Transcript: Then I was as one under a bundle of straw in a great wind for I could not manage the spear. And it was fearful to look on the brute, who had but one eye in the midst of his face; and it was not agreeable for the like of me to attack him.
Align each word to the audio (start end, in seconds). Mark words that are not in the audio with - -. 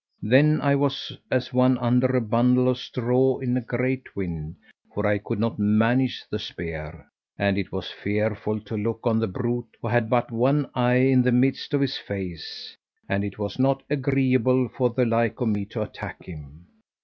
Then 0.23 0.61
I 0.61 0.73
was 0.73 1.15
as 1.29 1.53
one 1.53 1.77
under 1.77 2.07
a 2.07 2.21
bundle 2.21 2.67
of 2.69 2.79
straw 2.79 3.37
in 3.37 3.55
a 3.55 3.61
great 3.61 4.15
wind 4.15 4.55
for 4.95 5.05
I 5.05 5.19
could 5.19 5.37
not 5.39 5.59
manage 5.59 6.23
the 6.27 6.39
spear. 6.39 7.05
And 7.37 7.55
it 7.55 7.71
was 7.71 7.91
fearful 7.91 8.61
to 8.61 8.75
look 8.75 9.01
on 9.03 9.19
the 9.19 9.27
brute, 9.27 9.77
who 9.79 9.89
had 9.89 10.09
but 10.09 10.31
one 10.31 10.67
eye 10.73 10.95
in 10.95 11.21
the 11.21 11.31
midst 11.31 11.75
of 11.75 11.81
his 11.81 11.99
face; 11.99 12.75
and 13.07 13.23
it 13.23 13.37
was 13.37 13.59
not 13.59 13.83
agreeable 13.91 14.69
for 14.69 14.89
the 14.89 15.05
like 15.05 15.39
of 15.39 15.49
me 15.49 15.65
to 15.65 15.83
attack 15.83 16.25
him. 16.25 16.65